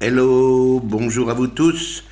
Hello, 0.00 0.80
bonjour 0.82 1.30
à 1.30 1.34
vous 1.34 1.46
tous 1.46 2.02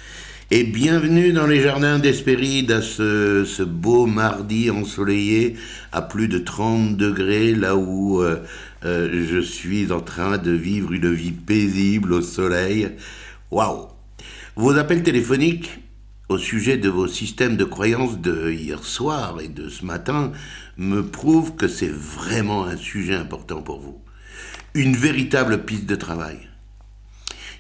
et 0.53 0.63
bienvenue 0.63 1.33
dans 1.33 1.49
les 1.49 1.61
jardins 1.61 1.99
d'Hespéride 1.99 2.71
à 2.71 2.83
ce, 2.83 3.65
beau 3.65 4.07
mardi 4.07 4.71
ensoleillé 4.71 5.57
à 5.91 6.03
plus 6.03 6.29
de 6.29 6.39
30 6.39 6.97
degrés 6.97 7.55
là 7.55 7.75
où 7.75 8.23
euh, 8.23 8.45
euh, 8.85 9.27
je 9.29 9.41
suis 9.41 9.91
en 9.91 10.01
train 10.01 10.39
de 10.39 10.53
vivre 10.53 10.93
une 10.93 11.13
vie 11.13 11.33
paisible 11.33 12.13
au 12.13 12.23
soleil. 12.23 12.91
Waouh 13.51 13.89
Vos 14.55 14.77
appels 14.77 15.03
téléphoniques 15.03 15.84
au 16.29 16.39
sujet 16.39 16.77
de 16.77 16.89
vos 16.89 17.09
systèmes 17.09 17.57
de 17.57 17.65
croyances 17.65 18.19
de 18.19 18.51
hier 18.51 18.83
soir 18.85 19.41
et 19.41 19.49
de 19.49 19.69
ce 19.69 19.85
matin 19.85 20.33
me 20.77 21.03
prouvent 21.03 21.55
que 21.55 21.69
c'est 21.69 21.93
vraiment 21.93 22.65
un 22.65 22.77
sujet 22.77 23.15
important 23.15 23.63
pour 23.63 23.81
vous. 23.81 24.01
Une 24.75 24.97
véritable 24.97 25.65
piste 25.65 25.87
de 25.87 25.97
travail 25.97 26.39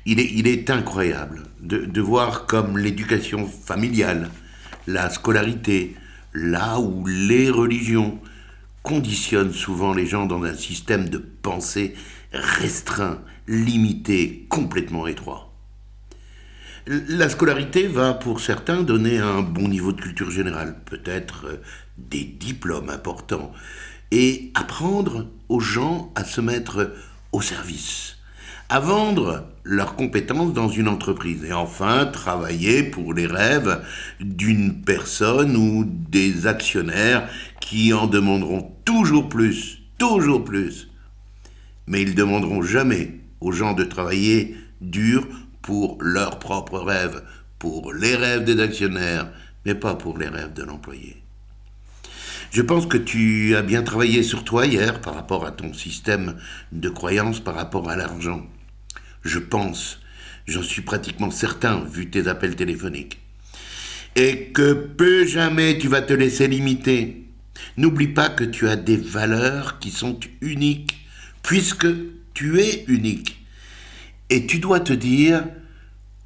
il 0.06 0.46
est, 0.46 0.70
incroyable 0.70 1.44
de, 1.60 2.00
voir 2.00 2.46
comme 2.46 2.76
l'éducation 2.76 3.46
familiale, 3.46 4.30
la 4.86 5.08
scolarité, 5.08 5.94
là 6.34 6.78
où 6.78 7.06
les 7.06 7.48
religions 7.48 8.18
conditionnent 8.82 9.52
souvent 9.52 9.94
les 9.94 10.06
gens 10.06 10.26
dans 10.26 10.42
un 10.42 10.54
système 10.54 11.08
de 11.08 11.18
pensée 11.18 11.94
restreint, 12.32 13.20
limité, 13.48 14.46
complètement 14.50 15.06
étroit. 15.06 15.53
La 16.86 17.30
scolarité 17.30 17.86
va 17.86 18.12
pour 18.12 18.40
certains 18.40 18.82
donner 18.82 19.16
un 19.18 19.40
bon 19.40 19.68
niveau 19.68 19.92
de 19.92 20.02
culture 20.02 20.30
générale, 20.30 20.76
peut-être 20.84 21.46
euh, 21.46 21.56
des 21.96 22.24
diplômes 22.24 22.90
importants, 22.90 23.52
et 24.10 24.50
apprendre 24.54 25.26
aux 25.48 25.60
gens 25.60 26.12
à 26.14 26.24
se 26.24 26.42
mettre 26.42 26.92
au 27.32 27.40
service, 27.40 28.18
à 28.68 28.80
vendre 28.80 29.48
leurs 29.62 29.96
compétences 29.96 30.52
dans 30.52 30.68
une 30.68 30.88
entreprise. 30.88 31.42
Et 31.44 31.54
enfin, 31.54 32.04
travailler 32.04 32.82
pour 32.82 33.14
les 33.14 33.26
rêves 33.26 33.82
d'une 34.20 34.82
personne 34.82 35.56
ou 35.56 35.86
des 35.86 36.46
actionnaires 36.46 37.30
qui 37.62 37.94
en 37.94 38.06
demanderont 38.06 38.72
toujours 38.84 39.30
plus, 39.30 39.78
toujours 39.96 40.44
plus. 40.44 40.90
Mais 41.86 42.02
ils 42.02 42.14
demanderont 42.14 42.60
jamais 42.60 43.20
aux 43.40 43.52
gens 43.52 43.72
de 43.72 43.84
travailler 43.84 44.54
dur 44.82 45.26
pour 45.64 45.96
leurs 46.02 46.38
propres 46.38 46.78
rêves, 46.78 47.22
pour 47.58 47.94
les 47.94 48.16
rêves 48.16 48.44
des 48.44 48.60
actionnaires, 48.60 49.30
mais 49.64 49.74
pas 49.74 49.94
pour 49.94 50.18
les 50.18 50.28
rêves 50.28 50.52
de 50.52 50.62
l'employé. 50.62 51.16
Je 52.50 52.60
pense 52.60 52.84
que 52.84 52.98
tu 52.98 53.56
as 53.56 53.62
bien 53.62 53.82
travaillé 53.82 54.22
sur 54.22 54.44
toi 54.44 54.66
hier 54.66 55.00
par 55.00 55.14
rapport 55.14 55.46
à 55.46 55.52
ton 55.52 55.72
système 55.72 56.36
de 56.70 56.90
croyance 56.90 57.40
par 57.40 57.54
rapport 57.54 57.88
à 57.88 57.96
l'argent. 57.96 58.46
Je 59.22 59.38
pense, 59.38 60.00
j'en 60.46 60.62
suis 60.62 60.82
pratiquement 60.82 61.30
certain 61.30 61.80
vu 61.80 62.10
tes 62.10 62.28
appels 62.28 62.56
téléphoniques. 62.56 63.18
Et 64.16 64.48
que 64.52 64.74
peu 64.74 65.26
jamais 65.26 65.78
tu 65.78 65.88
vas 65.88 66.02
te 66.02 66.12
laisser 66.12 66.46
limiter. 66.46 67.26
N'oublie 67.78 68.08
pas 68.08 68.28
que 68.28 68.44
tu 68.44 68.68
as 68.68 68.76
des 68.76 68.98
valeurs 68.98 69.78
qui 69.78 69.90
sont 69.90 70.20
uniques, 70.42 70.94
puisque 71.42 71.88
tu 72.34 72.60
es 72.60 72.84
unique. 72.86 73.43
Et 74.30 74.46
tu 74.46 74.58
dois 74.58 74.80
te 74.80 74.92
dire 74.92 75.46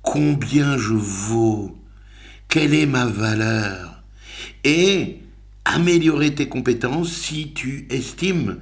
combien 0.02 0.78
je 0.78 0.94
vaux, 0.94 1.76
quelle 2.48 2.74
est 2.74 2.86
ma 2.86 3.06
valeur, 3.06 4.02
et 4.64 5.20
améliorer 5.64 6.34
tes 6.34 6.48
compétences 6.48 7.12
si 7.12 7.52
tu 7.52 7.86
estimes 7.90 8.60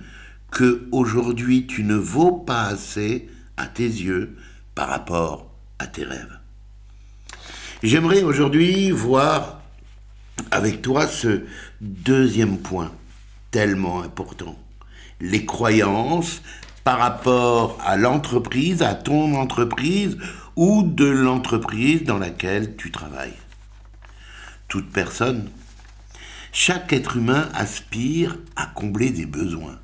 que 0.50 0.88
aujourd'hui 0.90 1.66
tu 1.66 1.84
ne 1.84 1.94
vaux 1.94 2.32
pas 2.32 2.64
assez 2.64 3.28
à 3.56 3.66
tes 3.66 3.84
yeux 3.84 4.36
par 4.74 4.88
rapport 4.88 5.50
à 5.78 5.86
tes 5.86 6.04
rêves. 6.04 6.38
J'aimerais 7.82 8.22
aujourd'hui 8.22 8.90
voir 8.90 9.62
avec 10.50 10.82
toi 10.82 11.06
ce 11.06 11.42
deuxième 11.80 12.58
point 12.58 12.92
tellement 13.50 14.02
important. 14.02 14.58
Les 15.20 15.44
croyances 15.44 16.42
par 16.86 17.00
rapport 17.00 17.80
à 17.84 17.96
l'entreprise, 17.96 18.80
à 18.80 18.94
ton 18.94 19.34
entreprise 19.34 20.18
ou 20.54 20.84
de 20.84 21.04
l'entreprise 21.04 22.04
dans 22.04 22.18
laquelle 22.18 22.76
tu 22.76 22.92
travailles. 22.92 23.34
Toute 24.68 24.92
personne, 24.92 25.50
chaque 26.52 26.92
être 26.92 27.16
humain 27.16 27.48
aspire 27.54 28.38
à 28.54 28.66
combler 28.66 29.10
des 29.10 29.26
besoins. 29.26 29.80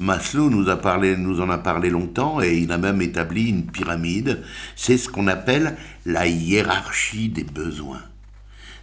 Maslow 0.00 0.50
nous, 0.50 0.68
a 0.68 0.76
parlé, 0.76 1.16
nous 1.16 1.40
en 1.40 1.48
a 1.48 1.56
parlé 1.56 1.88
longtemps 1.88 2.42
et 2.42 2.58
il 2.58 2.72
a 2.72 2.76
même 2.76 3.00
établi 3.00 3.48
une 3.48 3.64
pyramide. 3.64 4.42
C'est 4.76 4.98
ce 4.98 5.08
qu'on 5.08 5.28
appelle 5.28 5.78
la 6.04 6.26
hiérarchie 6.26 7.30
des 7.30 7.44
besoins. 7.44 8.02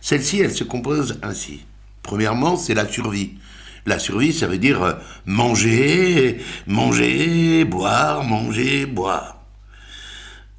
Celle-ci, 0.01 0.39
elle 0.39 0.55
se 0.55 0.63
compose 0.63 1.19
ainsi. 1.21 1.63
Premièrement, 2.01 2.57
c'est 2.57 2.73
la 2.73 2.87
survie. 2.87 3.37
La 3.89 3.97
survie, 3.97 4.33
ça 4.33 4.45
veut 4.45 4.59
dire 4.59 4.83
euh, 4.83 4.93
manger, 5.25 6.39
manger, 6.67 7.65
boire, 7.65 8.23
manger, 8.23 8.85
boire. 8.85 9.41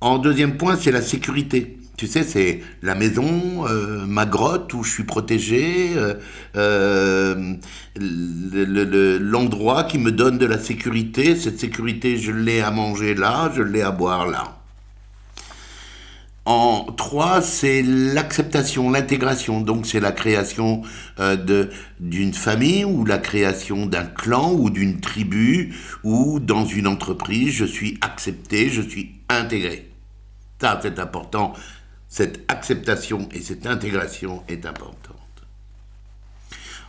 En 0.01 0.19
deuxième 0.19 0.57
point, 0.57 0.77
c'est 0.77 0.91
la 0.91 1.01
sécurité. 1.01 1.79
Tu 1.97 2.09
sais, 2.09 2.25
c'est 2.25 2.61
la 2.83 2.97
maison, 2.97 3.69
euh, 3.69 4.05
ma 4.05 4.27
grotte 4.27 4.75
où 4.75 4.83
je 4.83 4.91
suis 4.91 5.05
protégé, 5.05 5.93
euh, 6.57 7.55
l'endroit 9.21 9.85
qui 9.85 9.99
me 9.99 10.11
donne 10.11 10.37
de 10.37 10.47
la 10.47 10.59
sécurité. 10.59 11.37
Cette 11.37 11.61
sécurité, 11.61 12.17
je 12.17 12.33
l'ai 12.33 12.61
à 12.61 12.73
manger 12.73 13.15
là, 13.15 13.53
je 13.55 13.63
l'ai 13.63 13.83
à 13.83 13.93
boire 13.93 14.27
là. 14.27 14.60
En 16.53 16.83
trois, 16.97 17.43
c'est 17.43 17.81
l'acceptation, 17.81 18.91
l'intégration. 18.91 19.61
Donc, 19.61 19.87
c'est 19.87 20.01
la 20.01 20.11
création 20.11 20.83
d'une 22.01 22.35
famille 22.35 22.85
ou 22.85 23.05
la 23.05 23.19
création 23.19 23.87
d'un 23.87 24.05
clan 24.05 24.51
ou 24.55 24.69
d'une 24.69 24.99
tribu 24.99 25.73
ou 26.03 26.41
dans 26.41 26.65
une 26.65 26.89
entreprise. 26.89 27.53
Je 27.53 27.65
suis 27.65 27.99
accepté, 28.01 28.69
je 28.69 28.83
suis 28.83 29.13
intégré. 29.29 29.93
Ça, 30.61 30.81
c'est 30.83 30.99
important 30.99 31.53
cette 32.09 32.41
acceptation 32.51 33.29
et 33.31 33.43
cette 33.43 33.69
intégration 33.69 34.43
est 34.49 34.67
importante. 34.67 35.07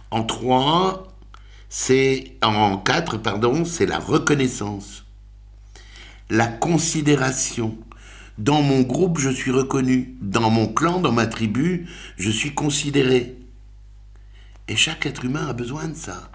En 0.10 0.24
trois, 0.24 1.14
c'est 1.70 2.36
en 2.42 2.80
quatre, 2.80 3.18
pardon, 3.18 3.64
c'est 3.64 3.86
la 3.86 4.00
reconnaissance, 4.00 5.06
la 6.32 6.48
considération. 6.48 7.78
Dans 8.42 8.62
mon 8.64 8.82
groupe, 8.82 9.20
je 9.20 9.30
suis 9.30 9.52
reconnu. 9.52 10.18
Dans 10.20 10.50
mon 10.50 10.68
clan, 10.68 11.00
dans 11.00 11.12
ma 11.12 11.28
tribu, 11.28 11.88
je 12.18 12.32
suis 12.32 12.56
considéré. 12.56 13.38
Et 14.68 14.76
chaque 14.76 15.06
être 15.06 15.24
humain 15.24 15.48
a 15.48 15.54
besoin 15.54 15.90
de 15.90 15.94
ça. 15.94 16.32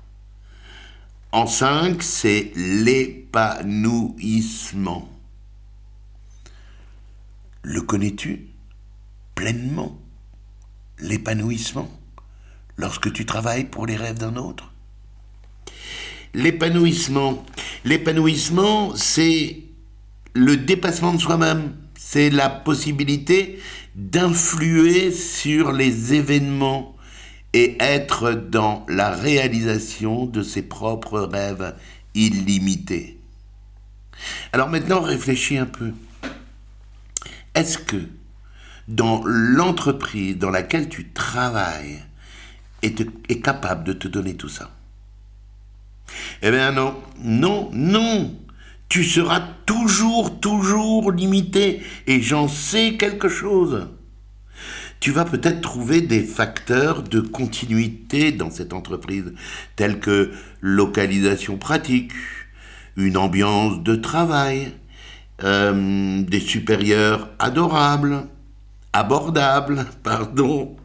En 1.33 1.49
cinq, 1.49 2.05
c'est 2.05 2.53
l'épanouissement. 2.55 5.11
Le 7.63 7.83
connais-tu? 7.83 8.47
Pleinement 9.35 9.99
l'épanouissement 11.01 11.91
lorsque 12.77 13.13
tu 13.13 13.27
travailles 13.27 13.65
pour 13.65 13.85
les 13.85 13.97
rêves 13.97 14.19
d'un 14.19 14.37
autre 14.37 14.73
L'épanouissement, 16.35 17.45
l'épanouissement, 17.85 18.95
c'est 18.95 19.65
le 20.35 20.57
dépassement 20.57 21.13
de 21.13 21.19
soi-même, 21.19 21.75
c'est 22.09 22.31
la 22.31 22.49
possibilité 22.49 23.59
d'influer 23.97 25.11
sur 25.11 25.73
les 25.73 26.15
événements 26.15 26.97
et 27.53 27.77
être 27.81 28.31
dans 28.31 28.87
la 28.89 29.11
réalisation 29.11 30.25
de 30.25 30.45
ses 30.45 30.63
propres 30.63 31.19
rêves 31.19 31.75
illimités. 32.15 33.19
Alors 34.53 34.69
maintenant, 34.69 35.01
réfléchis 35.01 35.59
un 35.59 35.67
peu. 35.67 35.95
Est-ce 37.57 37.79
que 37.79 38.09
dans 38.87 39.25
l'entreprise 39.25 40.39
dans 40.39 40.51
laquelle 40.51 40.89
tu 40.89 41.09
travailles 41.09 42.05
est, 42.83 43.05
est 43.29 43.41
capable 43.41 43.83
de 43.83 43.93
te 43.93 44.07
donner 44.07 44.37
tout 44.37 44.49
ça? 44.49 44.71
Eh 46.41 46.53
bien 46.53 46.71
non, 46.71 46.95
non, 47.19 47.69
non. 47.73 48.46
Tu 48.89 49.05
seras 49.05 49.41
toujours, 49.67 50.41
toujours 50.41 51.13
limité. 51.13 51.83
Et 52.07 52.21
j'en 52.21 52.49
sais 52.49 52.97
quelque 52.97 53.29
chose. 53.29 53.89
Tu 55.01 55.11
vas 55.11 55.25
peut-être 55.25 55.61
trouver 55.61 56.01
des 56.01 56.23
facteurs 56.23 57.03
de 57.03 57.21
continuité 57.21 58.33
dans 58.33 58.51
cette 58.51 58.73
entreprise, 58.73 59.35
tels 59.77 60.01
que 60.01 60.33
localisation 60.61 61.59
pratique, 61.59 62.13
une 62.97 63.17
ambiance 63.17 63.83
de 63.83 63.95
travail, 63.95 64.73
euh, 65.45 66.23
des 66.23 66.41
supérieurs 66.41 67.29
adorables, 67.39 68.27
abordables, 68.95 69.85
pardon, 70.03 70.77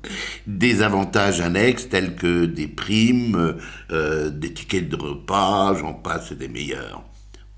des 0.45 0.81
avantages 0.81 1.39
annexes 1.39 1.87
tels 1.87 2.15
que 2.15 2.45
des 2.45 2.67
primes, 2.67 3.55
euh, 3.91 4.29
des 4.29 4.53
tickets 4.53 4.89
de 4.89 4.97
repas, 4.97 5.75
j'en 5.75 5.93
passe 5.93 6.33
des 6.33 6.49
meilleurs. 6.49 7.03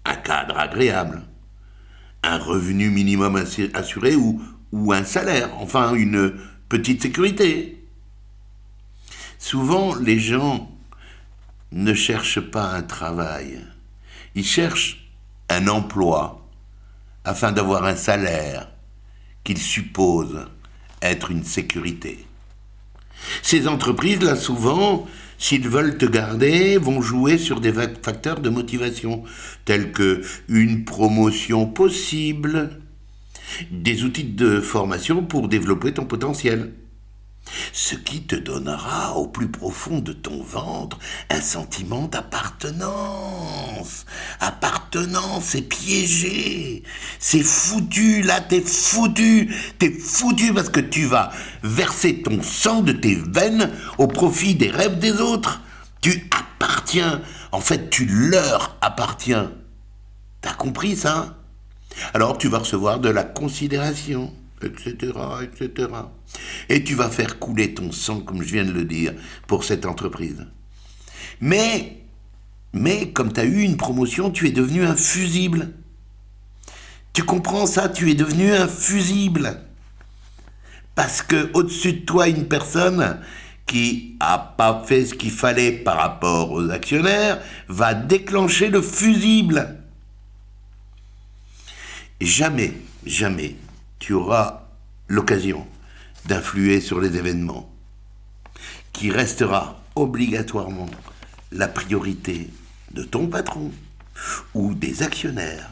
Un 0.06 0.16
cadre 0.16 0.58
agréable, 0.58 1.24
un 2.24 2.38
revenu 2.38 2.90
minimum 2.90 3.44
assuré 3.74 4.16
ou, 4.16 4.42
ou 4.72 4.94
un 4.94 5.04
salaire, 5.04 5.50
enfin 5.60 5.94
une 5.94 6.34
petite 6.70 7.02
sécurité. 7.02 7.84
Souvent, 9.40 9.96
les 9.96 10.20
gens 10.20 10.72
ne 11.72 11.94
cherchent 11.94 12.40
pas 12.40 12.72
un 12.72 12.84
travail, 12.84 13.60
ils 14.36 14.46
cherchent 14.46 15.10
un 15.50 15.68
emploi 15.68 16.48
afin 17.26 17.52
d'avoir 17.52 17.86
un 17.86 17.96
salaire 17.96 18.70
qu'ils 19.44 19.62
supposent 19.62 20.48
être 21.02 21.32
une 21.32 21.44
sécurité. 21.44 22.26
Ces 23.42 23.68
entreprises-là, 23.68 24.36
souvent, 24.36 25.08
s'ils 25.44 25.68
veulent 25.68 25.98
te 25.98 26.06
garder, 26.06 26.78
vont 26.78 27.02
jouer 27.02 27.38
sur 27.38 27.60
des 27.60 27.74
facteurs 27.74 28.40
de 28.40 28.50
motivation, 28.50 29.26
tels 29.66 29.92
que 29.92 30.22
une 30.48 30.86
promotion 30.86 31.66
possible, 31.66 32.80
des 33.70 34.06
outils 34.06 34.24
de 34.24 34.62
formation 34.62 35.22
pour 35.22 35.50
développer 35.50 35.92
ton 35.92 36.06
potentiel, 36.06 36.72
ce 37.74 37.96
qui 37.96 38.24
te 38.24 38.38
donnera 38.38 39.18
au 39.18 39.28
plus 39.28 39.50
profond 39.50 40.00
de 40.00 40.14
ton 40.14 40.42
ventre 40.42 40.98
un 41.30 41.42
sentiment 41.42 42.08
d'appartenance. 42.08 44.06
Appartenance, 44.40 44.83
c'est 45.42 45.62
piégé, 45.62 46.84
c'est 47.20 47.44
foutu, 47.44 48.22
là 48.22 48.42
t'es 48.42 48.62
foutu, 48.62 49.54
t'es 49.80 49.92
foutu 49.92 50.54
parce 50.54 50.70
que 50.70 50.80
tu 50.80 51.06
vas 51.06 51.32
verser 51.64 52.22
ton 52.22 52.42
sang 52.42 52.82
de 52.82 52.92
tes 52.92 53.16
veines 53.16 53.72
au 53.98 54.08
profit 54.08 54.56
des 54.56 54.70
rêves 54.70 55.00
des 55.00 55.20
autres. 55.20 55.62
Tu 56.02 56.30
appartiens, 56.32 57.22
en 57.52 57.62
fait 57.62 57.90
tu 57.90 58.06
leur 58.06 58.78
appartiens. 58.82 59.52
T'as 60.42 60.54
compris 60.54 60.96
ça? 60.96 61.38
Alors 62.14 62.38
tu 62.38 62.48
vas 62.48 62.60
recevoir 62.60 63.00
de 63.00 63.10
la 63.10 63.24
considération 63.24 64.34
etc., 64.64 65.14
etc. 65.44 65.90
Et 66.70 66.84
tu 66.84 66.96
vas 66.96 67.10
faire 67.10 67.40
couler 67.40 67.74
ton 67.74 67.92
sang, 67.92 68.22
comme 68.22 68.42
je 68.42 68.54
viens 68.54 68.66
de 68.66 68.72
le 68.72 68.86
dire, 68.86 69.14
pour 69.48 69.64
cette 69.64 69.86
entreprise. 69.86 70.46
Mais, 71.42 72.03
mais 72.74 73.12
comme 73.12 73.32
tu 73.32 73.40
as 73.40 73.46
eu 73.46 73.62
une 73.62 73.78
promotion, 73.78 74.32
tu 74.32 74.48
es 74.48 74.52
devenu 74.52 74.84
un 74.84 74.96
fusible. 74.96 75.70
Tu 77.14 77.24
comprends 77.24 77.68
ça 77.68 77.88
Tu 77.88 78.10
es 78.10 78.16
devenu 78.16 78.52
un 78.52 78.68
fusible. 78.68 79.62
Parce 80.96 81.22
que 81.22 81.52
au-dessus 81.54 81.94
de 81.94 82.06
toi, 82.06 82.28
une 82.28 82.48
personne 82.48 83.20
qui 83.68 84.18
a 84.20 84.38
pas 84.38 84.84
fait 84.86 85.06
ce 85.06 85.14
qu'il 85.14 85.32
fallait 85.32 85.72
par 85.72 85.98
rapport 85.98 86.52
aux 86.52 86.70
actionnaires 86.70 87.40
va 87.68 87.94
déclencher 87.94 88.70
le 88.70 88.82
fusible. 88.82 89.80
jamais, 92.20 92.74
jamais 93.06 93.56
tu 94.00 94.14
auras 94.14 94.68
l'occasion 95.08 95.66
d'influer 96.26 96.82
sur 96.82 97.00
les 97.02 97.18
événements, 97.18 97.70
qui 98.94 99.12
restera 99.12 99.82
obligatoirement 99.96 100.90
la 101.52 101.68
priorité 101.68 102.50
de 102.94 103.04
ton 103.04 103.28
patron 103.28 103.72
ou 104.54 104.74
des 104.74 105.04
actionnaires 105.04 105.70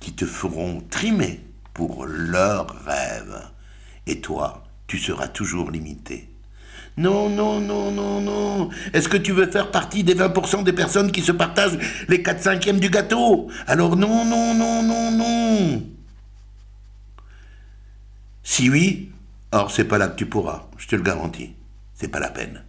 qui 0.00 0.12
te 0.12 0.24
feront 0.24 0.82
trimer 0.90 1.40
pour 1.74 2.06
leurs 2.06 2.84
rêves. 2.84 3.42
Et 4.06 4.20
toi, 4.20 4.64
tu 4.86 4.98
seras 4.98 5.28
toujours 5.28 5.70
limité. 5.70 6.28
Non, 6.96 7.30
non, 7.30 7.60
non, 7.60 7.90
non, 7.90 8.20
non. 8.20 8.68
Est-ce 8.92 9.08
que 9.08 9.16
tu 9.16 9.32
veux 9.32 9.50
faire 9.50 9.70
partie 9.70 10.04
des 10.04 10.14
20% 10.14 10.62
des 10.62 10.74
personnes 10.74 11.10
qui 11.10 11.22
se 11.22 11.32
partagent 11.32 11.78
les 12.08 12.22
4 12.22 12.42
cinquièmes 12.42 12.80
du 12.80 12.90
gâteau? 12.90 13.50
Alors 13.66 13.96
non, 13.96 14.24
non, 14.24 14.54
non, 14.54 14.82
non, 14.82 15.10
non. 15.10 15.82
Si 18.42 18.68
oui, 18.68 19.10
or 19.52 19.70
c'est 19.70 19.84
pas 19.84 19.96
là 19.98 20.08
que 20.08 20.16
tu 20.16 20.26
pourras, 20.26 20.68
je 20.76 20.86
te 20.86 20.96
le 20.96 21.02
garantis. 21.02 21.54
C'est 21.94 22.08
pas 22.08 22.20
la 22.20 22.30
peine. 22.30 22.62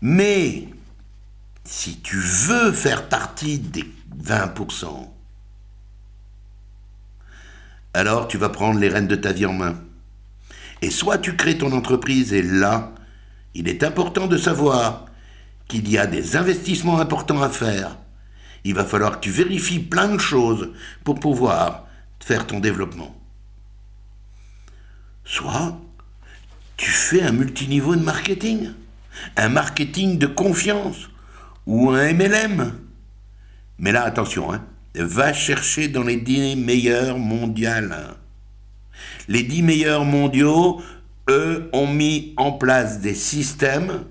Mais 0.00 0.66
si 1.66 1.98
tu 2.00 2.16
veux 2.16 2.72
faire 2.72 3.08
partie 3.08 3.58
des 3.58 3.84
20%, 4.22 5.10
alors 7.92 8.28
tu 8.28 8.38
vas 8.38 8.48
prendre 8.48 8.78
les 8.78 8.88
rênes 8.88 9.08
de 9.08 9.16
ta 9.16 9.32
vie 9.32 9.46
en 9.46 9.52
main. 9.52 9.76
Et 10.82 10.90
soit 10.90 11.18
tu 11.18 11.36
crées 11.36 11.58
ton 11.58 11.72
entreprise 11.72 12.32
et 12.32 12.42
là, 12.42 12.92
il 13.54 13.68
est 13.68 13.82
important 13.82 14.26
de 14.26 14.36
savoir 14.36 15.06
qu'il 15.66 15.88
y 15.88 15.98
a 15.98 16.06
des 16.06 16.36
investissements 16.36 17.00
importants 17.00 17.42
à 17.42 17.48
faire. 17.48 17.96
Il 18.64 18.74
va 18.74 18.84
falloir 18.84 19.12
que 19.12 19.24
tu 19.24 19.30
vérifies 19.30 19.80
plein 19.80 20.08
de 20.08 20.18
choses 20.18 20.72
pour 21.04 21.18
pouvoir 21.18 21.86
faire 22.20 22.46
ton 22.46 22.60
développement. 22.60 23.16
Soit 25.24 25.78
tu 26.76 26.90
fais 26.90 27.22
un 27.22 27.32
multiniveau 27.32 27.96
de 27.96 28.02
marketing, 28.02 28.70
un 29.36 29.48
marketing 29.48 30.18
de 30.18 30.26
confiance 30.26 31.08
ou 31.66 31.90
un 31.90 32.12
MLM. 32.12 32.72
Mais 33.78 33.92
là, 33.92 34.04
attention, 34.04 34.52
hein, 34.52 34.62
va 34.94 35.32
chercher 35.32 35.88
dans 35.88 36.04
les 36.04 36.16
dix 36.16 36.56
meilleurs 36.56 37.18
mondiales. 37.18 38.14
Les 39.28 39.42
dix 39.42 39.62
meilleurs 39.62 40.04
mondiaux, 40.04 40.80
eux, 41.28 41.68
ont 41.72 41.86
mis 41.86 42.32
en 42.36 42.52
place 42.52 43.00
des 43.00 43.14
systèmes 43.14 44.04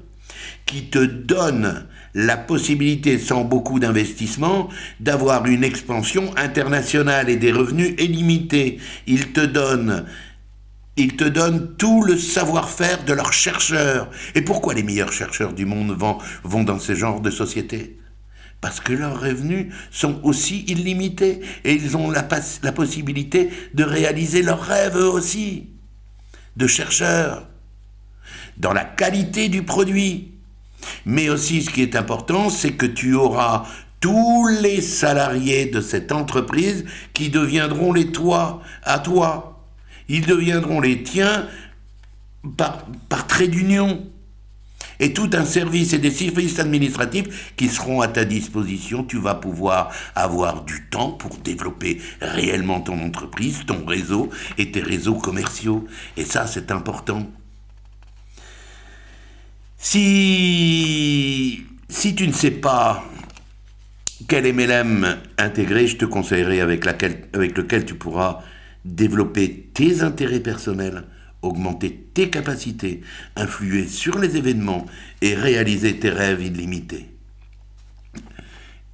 qui 0.65 0.89
te 0.89 0.99
donnent 0.99 1.87
la 2.13 2.37
possibilité, 2.37 3.19
sans 3.19 3.43
beaucoup 3.43 3.79
d'investissement, 3.79 4.69
d'avoir 4.99 5.45
une 5.45 5.63
expansion 5.63 6.35
internationale 6.37 7.29
et 7.29 7.35
des 7.35 7.51
revenus 7.51 7.93
illimités. 7.99 8.79
Ils 9.05 9.33
te 9.33 9.41
donnent 9.41 10.05
ils 10.97 11.17
te 11.17 11.25
donnent 11.25 11.75
tout 11.77 12.03
le 12.03 12.17
savoir-faire 12.17 13.03
de 13.03 13.13
leurs 13.13 13.33
chercheurs. 13.33 14.09
Et 14.33 14.41
pourquoi 14.41 14.73
les 14.73 14.83
meilleurs 14.83 15.11
chercheurs 15.11 15.53
du 15.53 15.65
monde 15.65 15.91
vont, 16.43 16.63
dans 16.63 16.79
ce 16.79 16.95
genre 16.95 17.19
de 17.19 17.29
société? 17.29 17.99
Parce 18.61 18.79
que 18.79 18.93
leurs 18.93 19.19
revenus 19.19 19.73
sont 19.91 20.21
aussi 20.23 20.63
illimités 20.67 21.41
et 21.65 21.73
ils 21.73 21.97
ont 21.97 22.09
la, 22.09 22.23
possibilité 22.23 23.49
de 23.73 23.83
réaliser 23.83 24.41
leurs 24.41 24.61
rêves 24.61 24.95
aussi, 24.95 25.67
de 26.55 26.65
chercheurs, 26.65 27.47
dans 28.57 28.73
la 28.73 28.85
qualité 28.85 29.49
du 29.49 29.63
produit. 29.63 30.31
Mais 31.05 31.29
aussi, 31.29 31.63
ce 31.63 31.69
qui 31.69 31.81
est 31.81 31.95
important, 31.95 32.49
c'est 32.49 32.73
que 32.73 32.85
tu 32.85 33.15
auras 33.15 33.65
tous 33.99 34.47
les 34.47 34.81
salariés 34.81 35.65
de 35.65 35.81
cette 35.81 36.11
entreprise 36.11 36.85
qui 37.13 37.29
deviendront 37.29 37.91
les 37.91 38.11
toits 38.11 38.61
à 38.83 38.99
toi 38.99 39.54
ils 40.09 40.25
deviendront 40.25 40.79
les 40.79 41.03
tiens 41.03 41.47
par, 42.57 42.85
par 43.09 43.27
trait 43.27 43.47
d'union. 43.47 44.05
Et 44.99 45.11
tout 45.11 45.29
un 45.33 45.43
service 45.43 45.91
et 45.91 45.97
des 45.97 46.11
services 46.11 46.59
administratifs 46.59 47.53
qui 47.57 47.67
seront 47.67 47.99
à 47.99 48.07
ta 48.07 48.23
disposition. 48.23 49.03
Tu 49.03 49.19
vas 49.19 49.35
pouvoir 49.35 49.91
avoir 50.15 50.63
du 50.63 50.87
temps 50.89 51.11
pour 51.11 51.35
développer 51.37 52.01
réellement 52.21 52.79
ton 52.79 52.99
entreprise, 53.03 53.65
ton 53.67 53.85
réseau 53.85 54.29
et 54.57 54.71
tes 54.71 54.81
réseaux 54.81 55.15
commerciaux. 55.15 55.85
Et 56.15 56.23
ça, 56.23 56.47
c'est 56.47 56.71
important. 56.71 57.29
Si, 59.77 61.65
si 61.89 62.15
tu 62.15 62.27
ne 62.27 62.33
sais 62.33 62.51
pas 62.51 63.03
quel 64.29 64.51
MLM 64.53 65.17
intégrer, 65.37 65.87
je 65.87 65.97
te 65.97 66.05
conseillerais 66.05 66.61
avec, 66.61 66.85
laquelle, 66.85 67.27
avec 67.33 67.57
lequel 67.57 67.85
tu 67.85 67.95
pourras 67.95 68.39
développer 68.85 69.69
tes 69.73 70.01
intérêts 70.01 70.39
personnels, 70.39 71.03
augmenter 71.41 72.07
tes 72.13 72.29
capacités, 72.29 73.01
influer 73.35 73.87
sur 73.87 74.19
les 74.19 74.37
événements 74.37 74.85
et 75.21 75.35
réaliser 75.35 75.99
tes 75.99 76.09
rêves 76.09 76.43
illimités. 76.43 77.07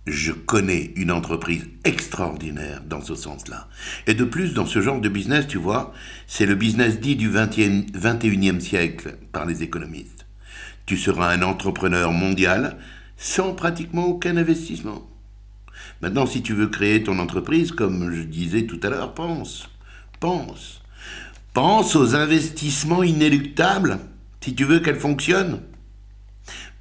Je 0.08 0.32
connais 0.32 0.94
une 0.96 1.12
entreprise 1.12 1.68
extraordinaire 1.84 2.82
dans 2.88 3.02
ce 3.02 3.14
sens-là. 3.14 3.68
Et 4.08 4.16
de 4.16 4.24
plus, 4.24 4.54
dans 4.54 4.66
ce 4.66 4.82
genre 4.82 5.00
de 5.00 5.10
business, 5.10 5.46
tu 5.48 5.60
vois, 5.60 5.94
c'est 6.26 6.48
le 6.48 6.56
business 6.56 7.00
dit 7.00 7.16
du 7.16 7.30
21e 7.30 8.60
siècle 8.60 9.18
par 9.32 9.46
les 9.46 9.62
économistes. 9.62 10.26
Tu 10.88 10.98
seras 10.98 11.32
un 11.32 11.44
entrepreneur 11.44 12.12
mondial 12.12 12.78
sans 13.16 13.54
pratiquement 13.54 14.08
aucun 14.08 14.38
investissement. 14.38 15.08
Maintenant, 16.02 16.26
si 16.26 16.42
tu 16.42 16.54
veux 16.54 16.68
créer 16.68 17.04
ton 17.04 17.20
entreprise, 17.20 17.72
comme 17.72 18.12
je 18.12 18.24
disais 18.24 18.64
tout 18.64 18.80
à 18.82 18.90
l'heure, 18.90 19.14
pense. 19.14 19.70
Pense. 20.22 20.82
Pense 21.54 21.96
aux 21.96 22.16
investissements 22.16 23.04
inéluctables 23.04 24.00
si 24.40 24.56
tu 24.56 24.64
veux 24.64 24.80
qu'elle 24.80 25.00
fonctionne. 25.00 25.64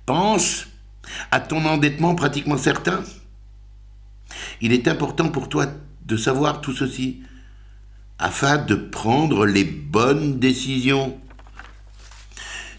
Pense 0.05 0.67
à 1.31 1.41
ton 1.41 1.65
endettement 1.65 2.15
pratiquement 2.15 2.59
certain. 2.59 3.03
Il 4.61 4.73
est 4.73 4.87
important 4.89 5.31
pour 5.31 5.49
toi 5.49 5.67
de 6.05 6.17
savoir 6.17 6.61
tout 6.61 6.75
ceci 6.75 7.23
afin 8.19 8.59
de 8.59 8.75
prendre 8.75 9.47
les 9.47 9.65
bonnes 9.65 10.39
décisions. 10.39 11.19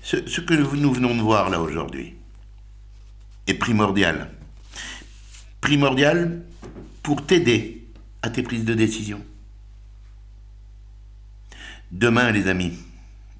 Ce, 0.04 0.42
que 0.42 0.54
nous 0.54 0.94
venons 0.94 1.16
de 1.16 1.22
voir 1.22 1.50
là 1.50 1.60
aujourd'hui 1.60 2.14
est 3.48 3.56
primordial. 3.56 4.30
Primordial 5.60 6.44
pour 7.02 7.26
t'aider 7.26 7.88
à 8.22 8.30
tes 8.30 8.44
prises 8.44 8.66
de 8.66 8.76
décision. 8.76 9.24
Demain, 11.92 12.32
les 12.32 12.48
amis, 12.48 12.72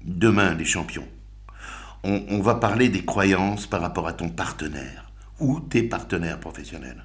demain, 0.04 0.52
les 0.52 0.66
champions, 0.66 1.08
on, 2.04 2.42
va 2.42 2.56
parler 2.56 2.90
des 2.90 3.02
croyances 3.02 3.66
par 3.66 3.80
rapport 3.80 4.06
à 4.06 4.12
ton 4.12 4.28
partenaire 4.28 5.10
ou 5.40 5.58
tes 5.58 5.82
partenaires 5.82 6.38
professionnels. 6.38 7.02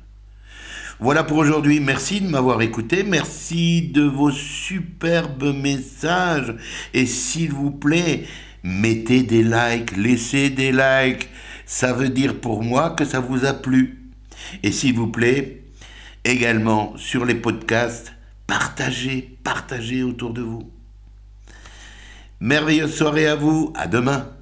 Voilà 0.99 1.23
pour 1.23 1.37
aujourd'hui. 1.37 1.79
Merci 1.79 2.19
de 2.19 2.27
m'avoir 2.27 2.61
écouté. 2.61 3.03
Merci 3.03 3.83
de 3.83 4.01
vos 4.01 4.31
superbes 4.31 5.55
messages. 5.55 6.53
Et 6.93 7.05
s'il 7.05 7.53
vous 7.53 7.71
plaît, 7.71 8.25
mettez 8.63 9.23
des 9.23 9.43
likes, 9.43 9.95
laissez 9.95 10.49
des 10.49 10.73
likes. 10.73 11.29
Ça 11.65 11.93
veut 11.93 12.09
dire 12.09 12.41
pour 12.41 12.61
moi 12.61 12.89
que 12.89 13.05
ça 13.05 13.21
vous 13.21 13.45
a 13.45 13.53
plu. 13.53 14.11
Et 14.63 14.73
s'il 14.73 14.95
vous 14.95 15.07
plaît, 15.07 15.63
également 16.25 16.97
sur 16.97 17.23
les 17.23 17.35
podcasts, 17.35 18.11
partagez, 18.47 19.37
partagez 19.45 20.03
autour 20.03 20.33
de 20.33 20.41
vous. 20.41 20.69
Merveilleuse 22.39 22.95
soirée 22.95 23.27
à 23.27 23.35
vous. 23.35 23.73
À 23.75 23.87
demain. 23.87 24.36